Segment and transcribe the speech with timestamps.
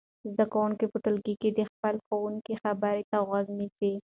[0.31, 3.93] زده کوونکي په ټولګي کې د خپل ښوونکي خبرو ته غوږ نیسي.